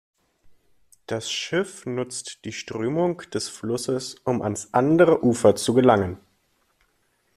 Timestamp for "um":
4.23-4.41